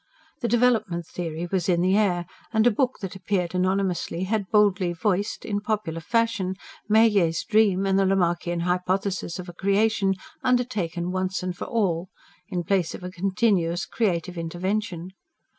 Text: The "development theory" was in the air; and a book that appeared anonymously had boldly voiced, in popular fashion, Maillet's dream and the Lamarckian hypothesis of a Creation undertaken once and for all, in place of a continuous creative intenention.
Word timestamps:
The 0.39 0.47
"development 0.47 1.05
theory" 1.05 1.47
was 1.51 1.69
in 1.69 1.81
the 1.81 1.95
air; 1.95 2.25
and 2.51 2.65
a 2.65 2.71
book 2.71 2.97
that 3.01 3.15
appeared 3.15 3.53
anonymously 3.53 4.23
had 4.23 4.49
boldly 4.49 4.93
voiced, 4.93 5.45
in 5.45 5.61
popular 5.61 5.99
fashion, 6.01 6.55
Maillet's 6.89 7.43
dream 7.45 7.85
and 7.85 7.99
the 7.99 8.05
Lamarckian 8.07 8.61
hypothesis 8.61 9.37
of 9.37 9.47
a 9.47 9.53
Creation 9.53 10.15
undertaken 10.43 11.11
once 11.11 11.43
and 11.43 11.55
for 11.55 11.65
all, 11.65 12.09
in 12.49 12.63
place 12.63 12.95
of 12.95 13.03
a 13.03 13.11
continuous 13.11 13.85
creative 13.85 14.39
intenention. 14.39 15.09